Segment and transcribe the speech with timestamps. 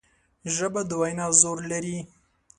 [0.55, 1.97] ژبه د وینا زور لري